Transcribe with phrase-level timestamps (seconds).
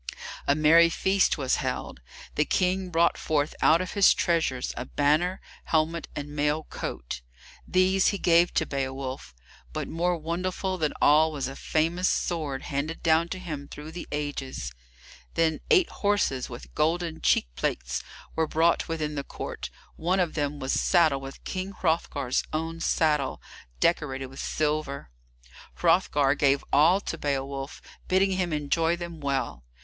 [0.47, 2.01] A merry feast was held.
[2.33, 7.21] The King brought forth out of his treasures a banner, helmet, and mail coat.
[7.67, 9.35] These he gave to Beowolf;
[9.71, 14.07] but more wonderful than all was a famous sword handed down to him through the
[14.11, 14.71] ages.
[15.35, 18.01] Then eight horses with golden cheekplates
[18.35, 23.39] were brought within the court; one of them was saddled with King Hrothgar's own saddle,
[23.79, 25.11] decorated with silver.
[25.75, 29.63] Hrothgar gave all to Beowulf, bidding him enjoy them well.